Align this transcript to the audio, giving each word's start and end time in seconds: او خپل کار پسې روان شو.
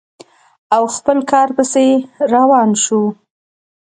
او 0.75 0.83
خپل 0.95 1.17
کار 1.31 1.47
پسې 1.55 1.85
روان 2.33 2.69
شو. 2.83 3.01